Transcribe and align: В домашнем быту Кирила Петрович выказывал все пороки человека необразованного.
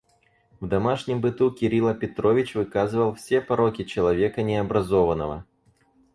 В 0.61 0.67
домашнем 0.67 1.21
быту 1.21 1.51
Кирила 1.51 1.93
Петрович 1.93 2.55
выказывал 2.55 3.13
все 3.13 3.39
пороки 3.39 3.83
человека 3.83 4.41
необразованного. 4.41 5.45